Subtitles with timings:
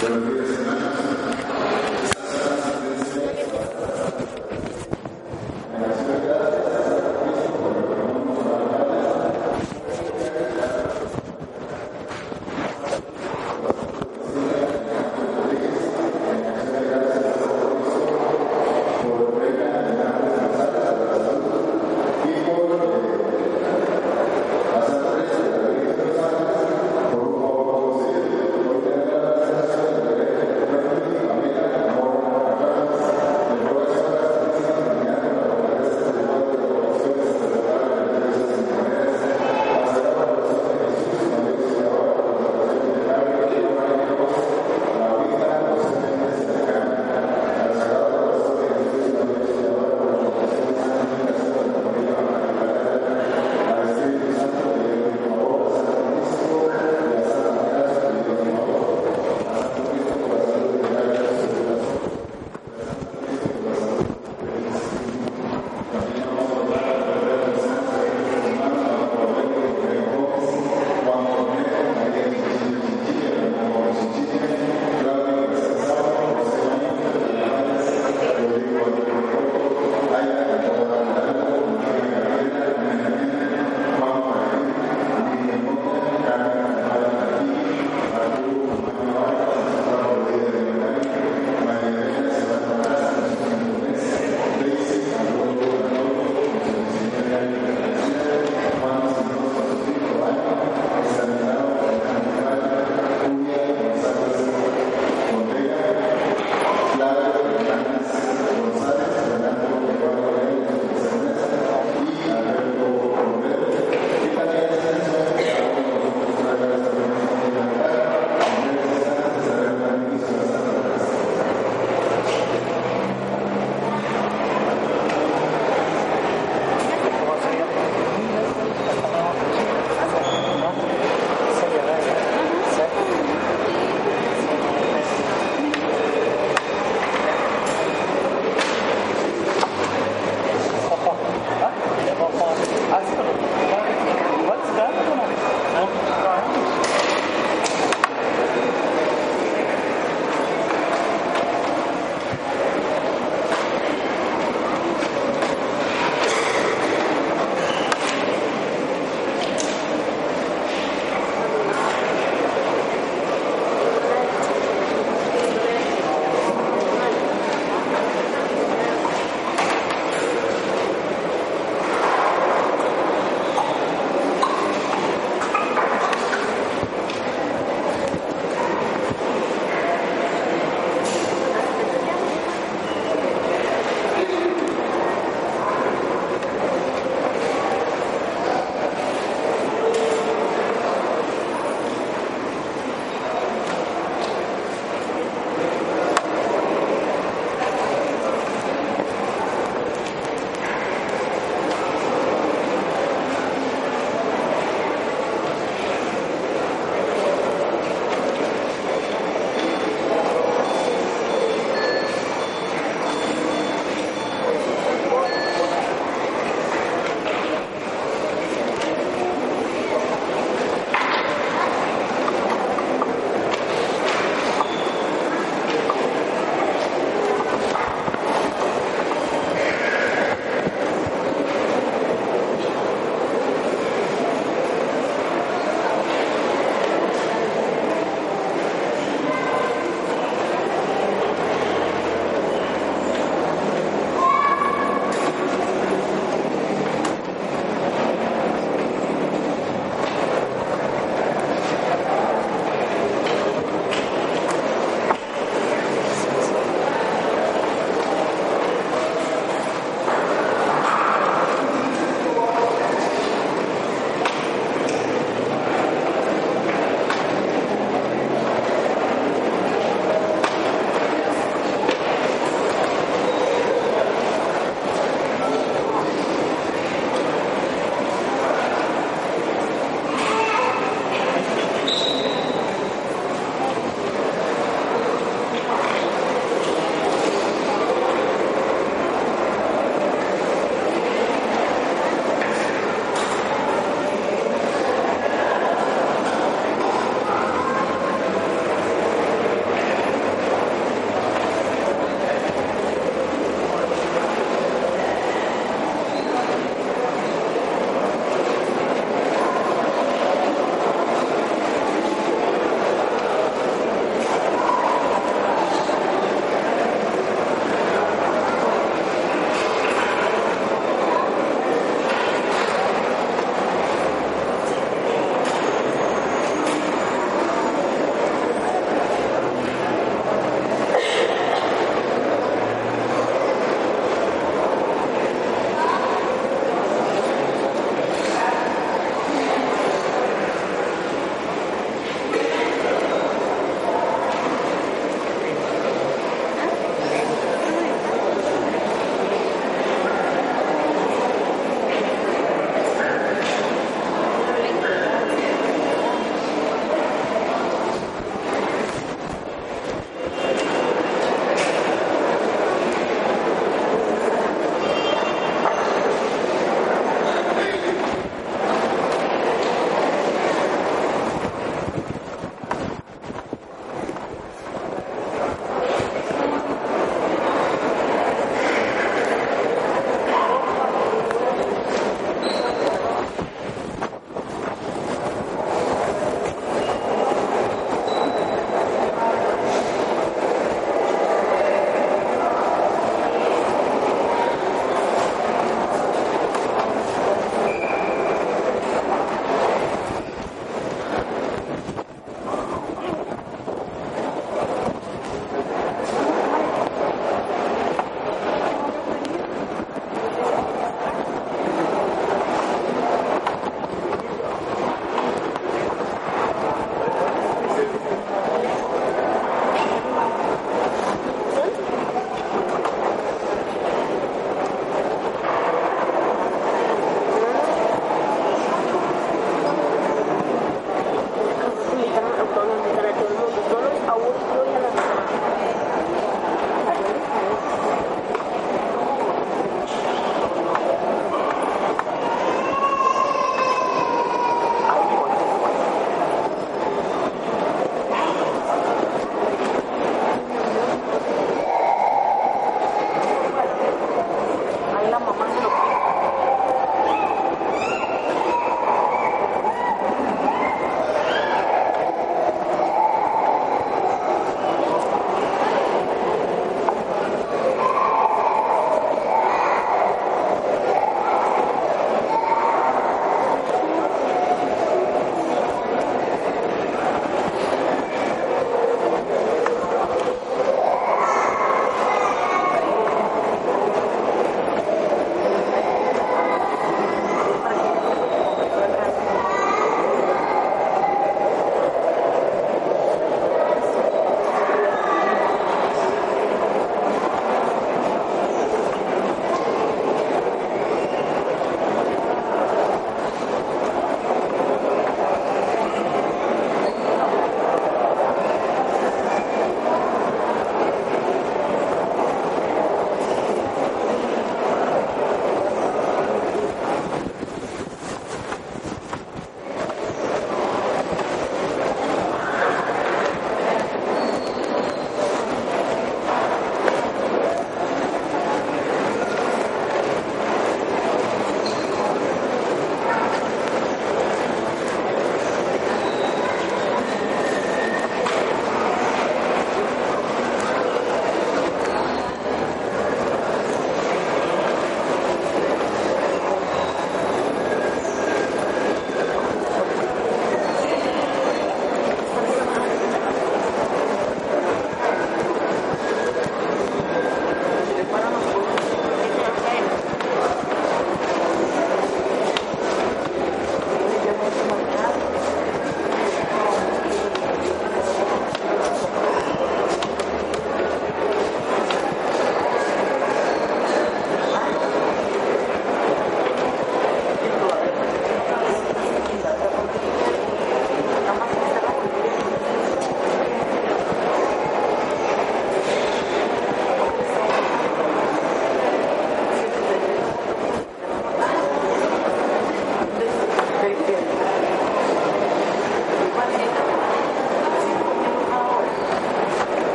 [0.00, 0.85] Por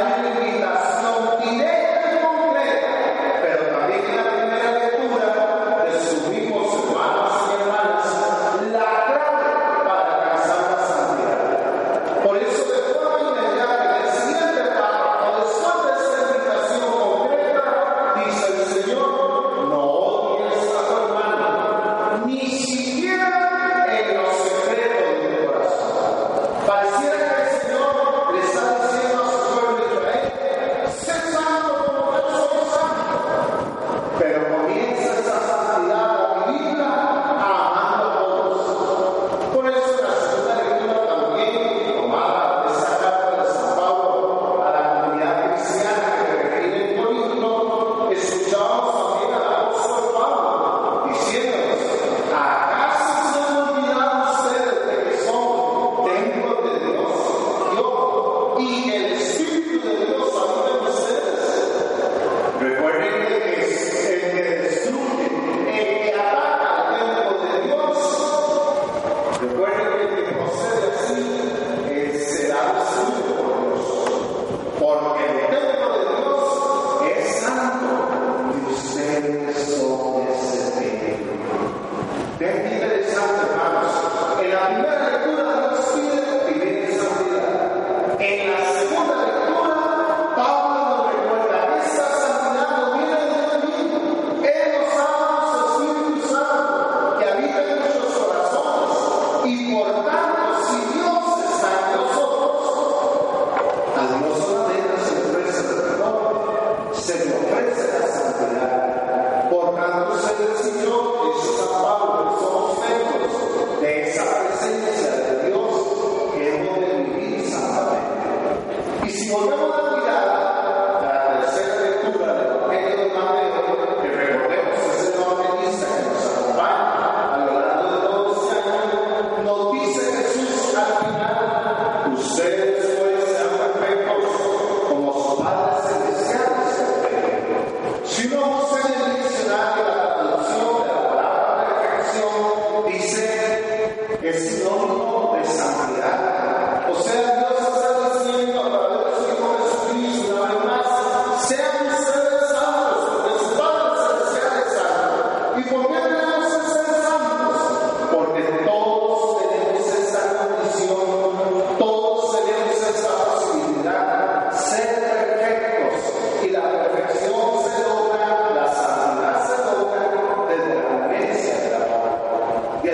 [0.00, 0.57] Invitación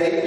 [0.01, 0.24] de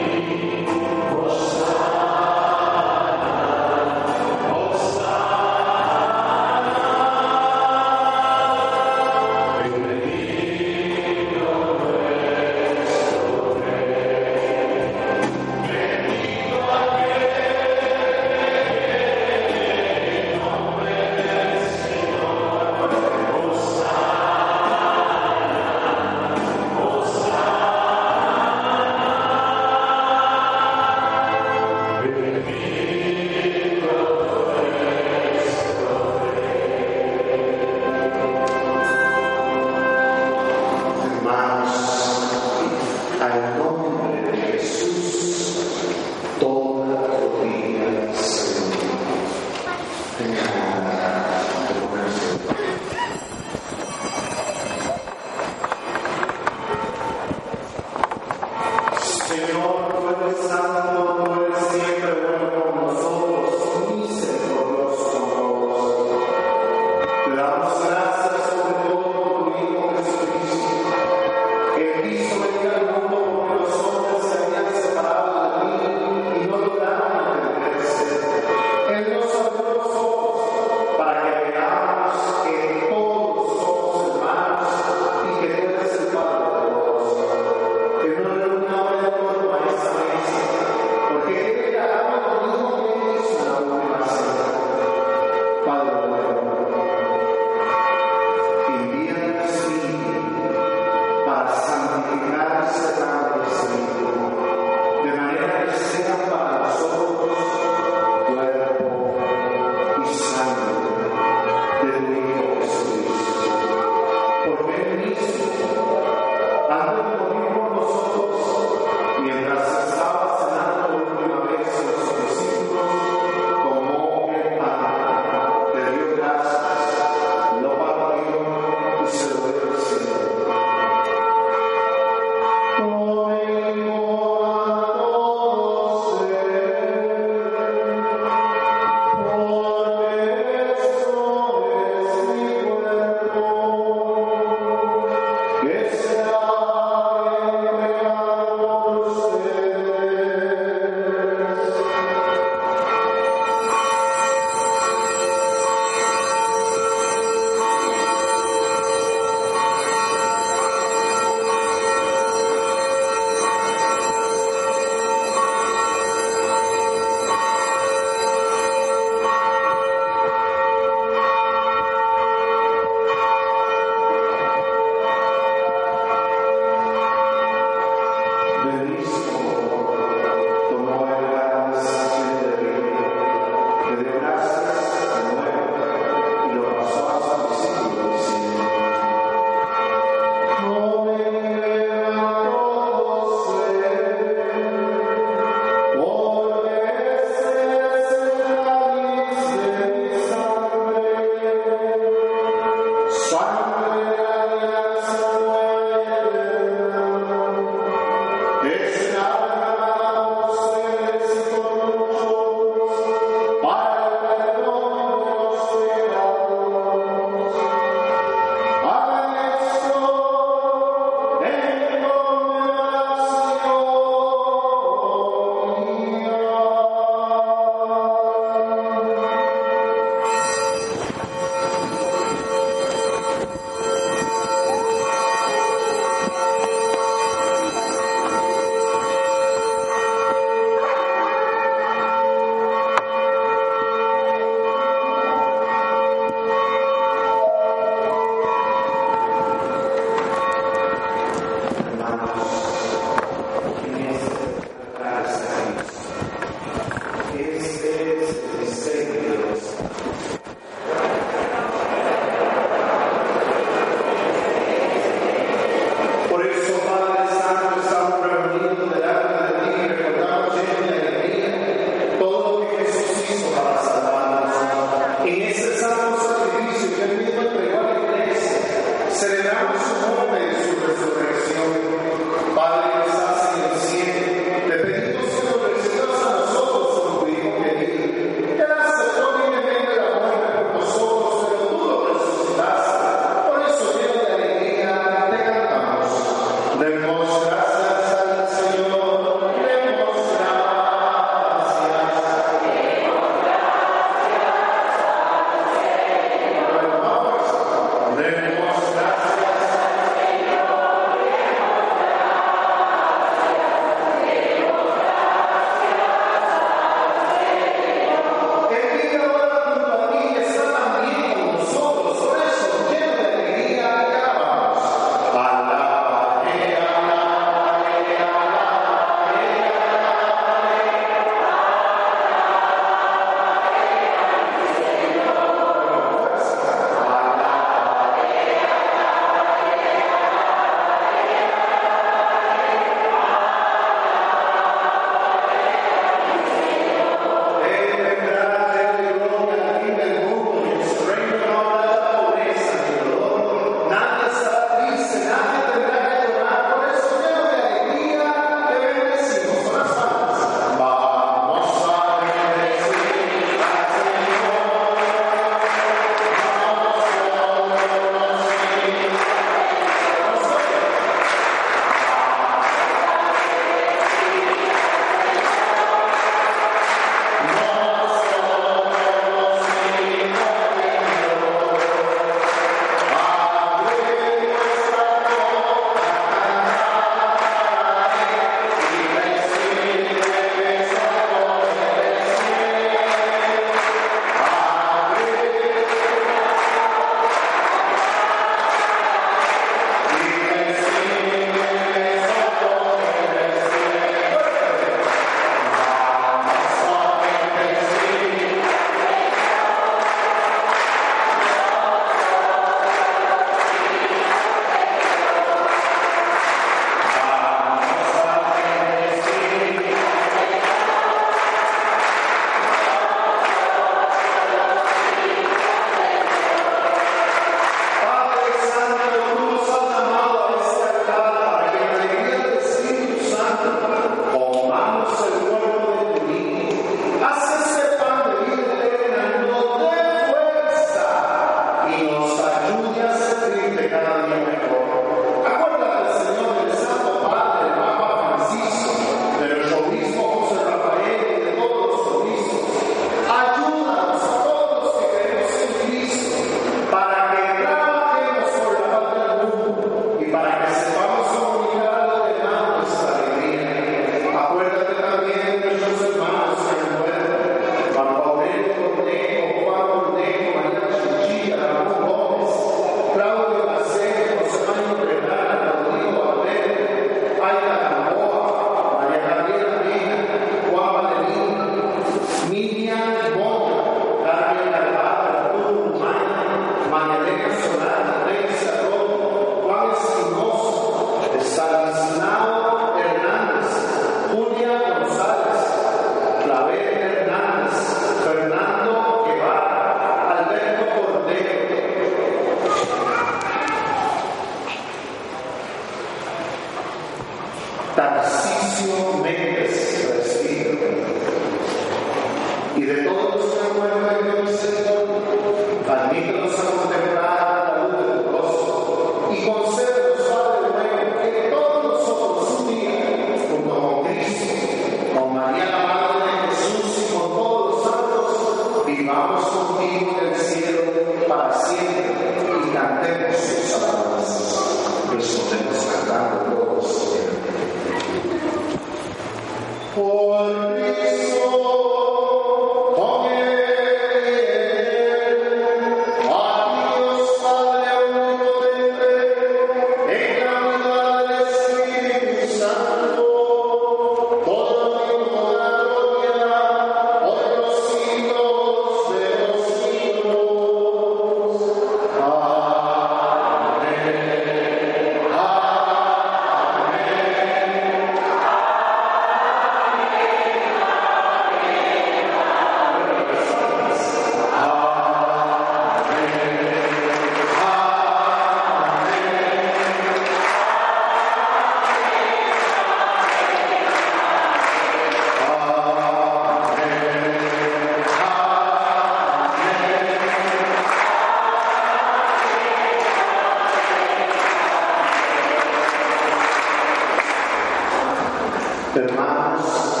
[598.95, 600.00] hermanos,